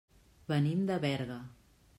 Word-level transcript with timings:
Venim 0.51 0.81
de 0.89 0.97
Berga. 1.05 1.41